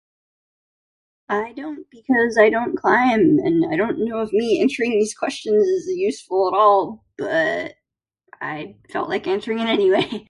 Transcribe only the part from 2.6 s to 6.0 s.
climb. And I don't know if me answering these question is